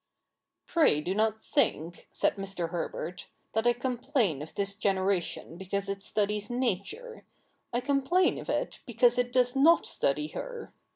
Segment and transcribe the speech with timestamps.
[0.73, 2.71] 'Pray do not think,' said Mr.
[2.71, 7.23] Herbert,' that I com plain of this generation because it studies Nature.
[7.71, 10.73] I complain of it because it does not study her.